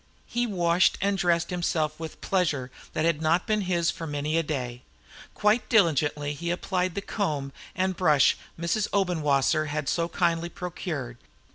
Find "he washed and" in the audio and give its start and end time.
0.25-1.15